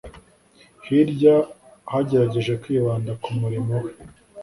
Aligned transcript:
Hirwa 0.85 1.35
yagerageje 1.91 2.53
kwibanda 2.61 3.11
ku 3.21 3.29
murimo 3.39 3.73
we. 3.83 3.91